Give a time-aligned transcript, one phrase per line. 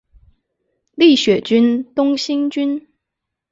[0.95, 2.87] 立雪郡东兴郡